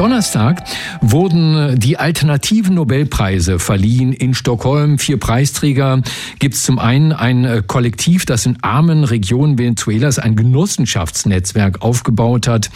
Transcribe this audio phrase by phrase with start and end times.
[0.00, 0.64] Donnerstag
[1.02, 4.98] wurden die alternativen Nobelpreise verliehen in Stockholm.
[4.98, 6.00] Vier Preisträger
[6.38, 12.70] gibt es zum einen ein Kollektiv, das in armen Regionen Venezuelas ein Genossenschaftsnetzwerk aufgebaut hat.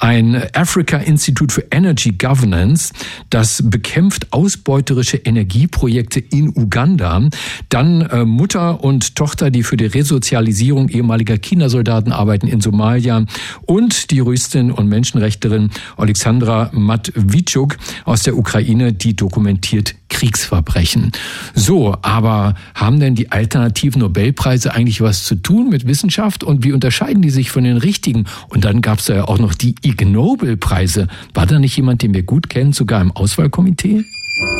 [0.00, 2.92] Ein Africa Institute for Energy Governance,
[3.30, 7.22] das bekämpft ausbeuterische Energieprojekte in Uganda.
[7.70, 13.24] Dann äh, Mutter und Tochter, die für die Resozialisierung ehemaliger Kindersoldaten arbeiten in Somalia.
[13.62, 21.12] Und die Juristin und Menschenrechterin Alexandra Matwitschuk aus der Ukraine, die dokumentiert Kriegsverbrechen.
[21.54, 26.72] So, aber haben denn die alternativen Nobelpreise eigentlich was zu tun mit Wissenschaft und wie
[26.72, 28.24] unterscheiden die sich von den richtigen?
[28.48, 31.08] Und dann gab es ja auch noch die Ig Nobelpreise.
[31.34, 34.04] War da nicht jemand, den wir gut kennen, sogar im Auswahlkomitee?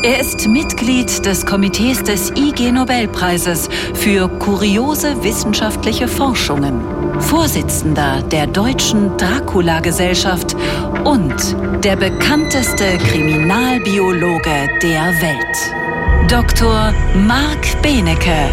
[0.02, 6.80] Er ist Mitglied des Komitees des IG Nobelpreises für kuriose wissenschaftliche Forschungen,
[7.20, 10.45] Vorsitzender der Deutschen Dracula-Gesellschaft
[11.06, 16.28] und der bekannteste Kriminalbiologe der Welt.
[16.28, 16.92] Dr.
[17.14, 18.50] Marc Benecke,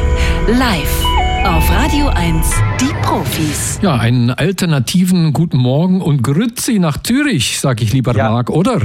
[0.47, 1.05] live
[1.45, 3.79] auf Radio 1, die Profis.
[3.81, 8.29] Ja, einen alternativen Guten Morgen und Grüezi nach Zürich, sag ich lieber ja.
[8.29, 8.81] Marc, oder?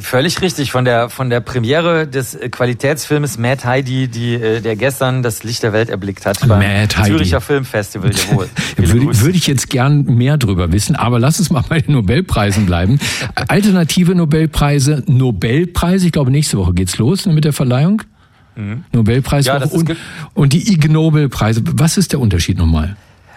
[0.00, 0.72] Völlig richtig.
[0.72, 5.44] Von der, von der Premiere des äh, Qualitätsfilmes Mad Heidi, die, äh, der gestern das
[5.44, 6.44] Licht der Welt erblickt hat.
[6.46, 7.10] Mad Heidi.
[7.12, 8.48] Züricher Filmfestival, jawohl.
[8.76, 12.66] würde, würde ich jetzt gern mehr drüber wissen, aber lass uns mal bei den Nobelpreisen
[12.66, 12.98] bleiben.
[13.34, 18.02] Alternative Nobelpreise, Nobelpreise, ich glaube nächste Woche geht's los mit der Verleihung.
[18.56, 18.84] Mhm.
[18.92, 19.96] Nobelpreis ja, und,
[20.34, 21.62] und die Ig Nobelpreise.
[21.64, 22.96] Was ist der Unterschied nochmal?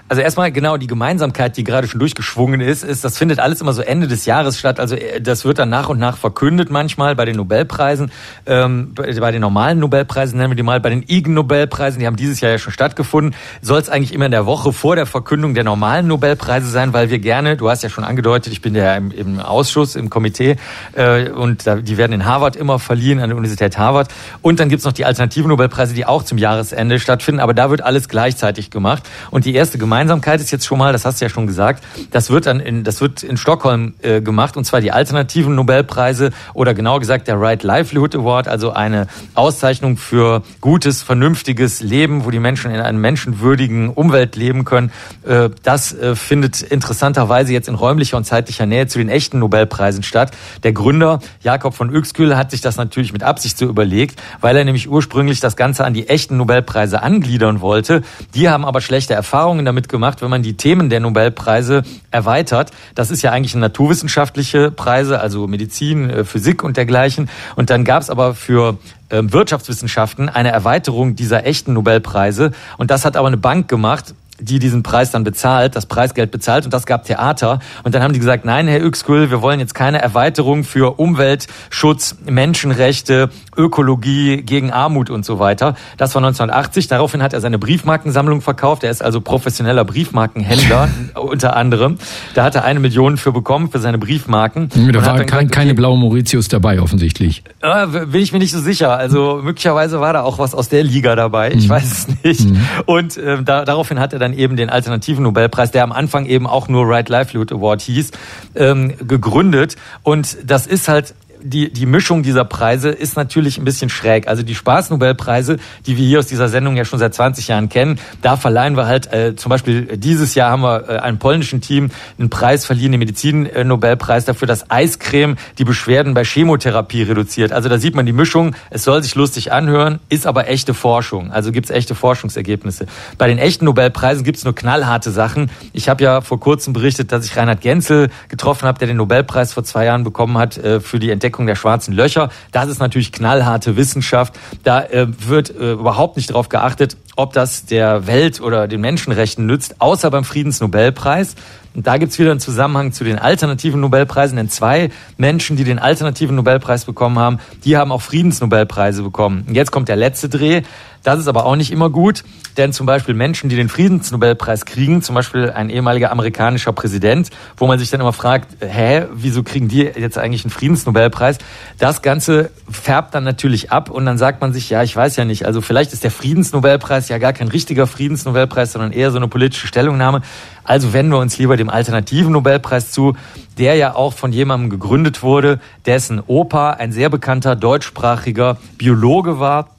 [0.10, 3.74] Also erstmal genau die Gemeinsamkeit, die gerade schon durchgeschwungen ist, ist, das findet alles immer
[3.74, 4.80] so Ende des Jahres statt.
[4.80, 8.12] Also äh, das wird dann nach und nach verkündet manchmal bei den Nobelpreisen,
[8.48, 12.16] ähm, bei den normalen Nobelpreisen nennen wir die mal, bei den Ig Nobelpreisen, die haben
[12.16, 15.54] dieses Jahr ja schon stattgefunden, soll es eigentlich immer in der Woche vor der Verkündung
[15.54, 18.96] der normalen Nobelpreise sein, weil wir gerne, du hast ja schon angedeutet, ich bin ja
[18.96, 20.56] im, im Ausschuss, im Komitee
[20.94, 24.12] äh, und da, die werden in Harvard immer verliehen, an der Universität Harvard.
[24.42, 27.82] Und dann gibt's noch die alternativen Nobelpreise, die auch zum Jahresende stattfinden, aber da wird
[27.82, 29.04] alles gleichzeitig gemacht.
[29.30, 31.84] Und die erste Gemeinschaft Gemeinsamkeit ist jetzt schon mal, das hast du ja schon gesagt,
[32.12, 36.32] das wird dann in, das wird in Stockholm äh, gemacht und zwar die alternativen Nobelpreise
[36.54, 42.32] oder genauer gesagt der Right Livelihood Award, also eine Auszeichnung für gutes, vernünftiges Leben, wo
[42.32, 44.94] die Menschen in einem menschenwürdigen Umwelt leben können.
[45.28, 50.04] Äh, das äh, findet interessanterweise jetzt in räumlicher und zeitlicher Nähe zu den echten Nobelpreisen
[50.04, 50.32] statt.
[50.64, 54.64] Der Gründer Jakob von Uexküll hat sich das natürlich mit Absicht so überlegt, weil er
[54.64, 58.02] nämlich ursprünglich das Ganze an die echten Nobelpreise angliedern wollte.
[58.34, 62.72] Die haben aber schlechte Erfahrungen damit gemacht, wenn man die Themen der Nobelpreise erweitert.
[62.96, 67.30] Das ist ja eigentlich eine naturwissenschaftliche Preise, also Medizin, äh, Physik und dergleichen.
[67.56, 68.78] Und dann gab es aber für
[69.10, 72.52] ähm, Wirtschaftswissenschaften eine Erweiterung dieser echten Nobelpreise.
[72.78, 76.66] Und das hat aber eine Bank gemacht, die diesen Preis dann bezahlt, das Preisgeld bezahlt
[76.66, 77.60] und das gab Theater.
[77.84, 82.18] Und dann haben die gesagt, nein, Herr Üxküll, wir wollen jetzt keine Erweiterung für Umweltschutz,
[82.26, 85.76] Menschenrechte, Ökologie gegen Armut und so weiter.
[85.98, 86.88] Das war 1980.
[86.88, 88.84] Daraufhin hat er seine Briefmarkensammlung verkauft.
[88.84, 91.98] Er ist also professioneller Briefmarkenhändler unter anderem.
[92.34, 94.70] Da hat er eine Million für bekommen, für seine Briefmarken.
[94.70, 97.44] Da war kein, gesagt, keine blaue Mauritius dabei offensichtlich.
[97.62, 98.98] Äh, bin ich mir nicht so sicher.
[98.98, 101.52] Also möglicherweise war da auch was aus der Liga dabei.
[101.52, 101.70] Ich mhm.
[101.70, 102.50] weiß es nicht.
[102.50, 102.62] Mhm.
[102.86, 106.26] Und äh, da, daraufhin hat er dann dann eben den alternativen Nobelpreis, der am Anfang
[106.26, 108.12] eben auch nur Right Livelihood Award hieß,
[108.56, 109.76] ähm, gegründet.
[110.04, 114.28] Und das ist halt die, die Mischung dieser Preise ist natürlich ein bisschen schräg.
[114.28, 118.00] Also die Spaßnobelpreise, die wir hier aus dieser Sendung ja schon seit 20 Jahren kennen,
[118.22, 121.90] da verleihen wir halt, äh, zum Beispiel dieses Jahr haben wir äh, einem polnischen Team
[122.18, 127.52] einen Preis verliehen, den Medizin-Nobelpreis dafür, dass Eiscreme die Beschwerden bei Chemotherapie reduziert.
[127.52, 131.32] Also da sieht man die Mischung, es soll sich lustig anhören, ist aber echte Forschung.
[131.32, 132.86] Also gibt's echte Forschungsergebnisse.
[133.18, 135.50] Bei den echten Nobelpreisen gibt's nur knallharte Sachen.
[135.74, 139.54] Ich habe ja vor kurzem berichtet, dass ich Reinhard Genzel getroffen habe, der den Nobelpreis
[139.54, 142.30] vor zwei Jahren bekommen hat äh, für die Entdeckung Entdeckung der schwarzen Löcher.
[142.52, 144.34] Das ist natürlich knallharte Wissenschaft.
[144.64, 149.46] Da äh, wird äh, überhaupt nicht darauf geachtet, ob das der Welt oder den Menschenrechten
[149.46, 151.36] nützt, außer beim Friedensnobelpreis.
[151.76, 155.80] Und da gibt's wieder einen Zusammenhang zu den alternativen Nobelpreisen, denn zwei Menschen, die den
[155.80, 159.44] alternativen Nobelpreis bekommen haben, die haben auch Friedensnobelpreise bekommen.
[159.48, 160.64] Und jetzt kommt der letzte Dreh.
[161.04, 162.24] Das ist aber auch nicht immer gut,
[162.58, 167.68] denn zum Beispiel Menschen, die den Friedensnobelpreis kriegen, zum Beispiel ein ehemaliger amerikanischer Präsident, wo
[167.68, 171.38] man sich dann immer fragt, hä, wieso kriegen die jetzt eigentlich einen Friedensnobelpreis?
[171.78, 175.24] Das Ganze färbt dann natürlich ab und dann sagt man sich, ja, ich weiß ja
[175.24, 179.28] nicht, also vielleicht ist der Friedensnobelpreis ja gar kein richtiger Friedensnobelpreis, sondern eher so eine
[179.28, 180.22] politische Stellungnahme.
[180.64, 183.16] Also wenden wir uns lieber dem alternativen Nobelpreis zu,
[183.58, 189.70] der ja auch von jemandem gegründet wurde, dessen Opa ein sehr bekannter deutschsprachiger Biologe war,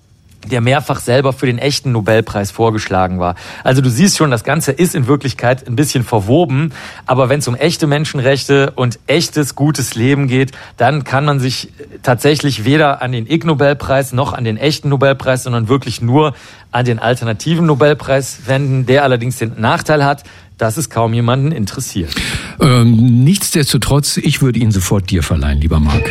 [0.47, 3.35] der mehrfach selber für den echten Nobelpreis vorgeschlagen war.
[3.63, 6.73] Also du siehst schon, das Ganze ist in Wirklichkeit ein bisschen verwoben,
[7.07, 11.73] aber wenn es um echte Menschenrechte und echtes gutes Leben geht, dann kann man sich
[12.03, 16.35] tatsächlich weder an den Ig Nobelpreis noch an den echten Nobelpreis, sondern wirklich nur
[16.73, 20.25] an den alternativen Nobelpreis wenden, der allerdings den Nachteil hat,
[20.57, 22.15] dass es kaum jemanden interessiert.
[22.61, 26.11] Ähm, nichtsdestotrotz, ich würde ihn sofort dir verleihen, lieber Marc.